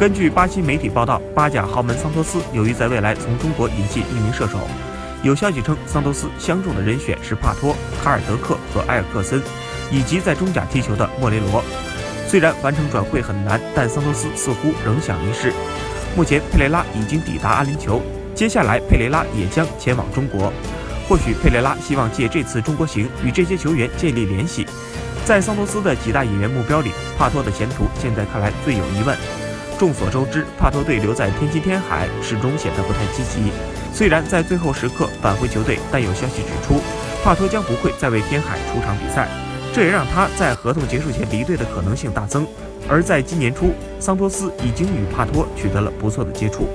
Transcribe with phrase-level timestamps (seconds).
[0.00, 4.56] 根据巴西媒体报道，巴甲豪门桑托斯由于在未来从中国引进一名射手，
[5.22, 9.42] 有消息称桑托斯相中的人选是帕托、卡尔德克和埃尔克森，
[9.90, 11.62] 以及在中甲踢球的莫雷罗。
[12.26, 15.52] 虽然完成转会很难，但桑托斯似乎仍想一试。
[16.16, 18.00] 目前佩雷拉已经抵达阿联酋，
[18.34, 20.50] 接下来佩雷拉也将前往中国。
[21.06, 24.64] 或许佩雷拉希望借这次中国行与这些球员建立联系。
[25.26, 29.14] 在桑托斯的几大引援目标里，帕托的前途现在看来最有疑问。
[29.80, 33.50] 众所周知，帕托队留在天津天海始终显得不太积极。
[33.94, 36.82] 虽然在最后时刻返回球队，但有消息指出，
[37.24, 39.26] 帕托将不会再为天海出场比赛，
[39.72, 42.46] 这也让他在合同结束前离队的可能性大增。
[42.90, 46.68] 而在今年初，桑托斯已经与帕托取得了不错的接触。